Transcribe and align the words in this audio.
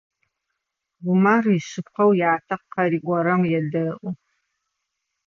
Умар 1.09 1.45
ишъыпкъэу 1.57 2.11
ятэ 2.33 2.55
къыриӏорэм 2.73 3.41
едэӏу. 3.57 4.09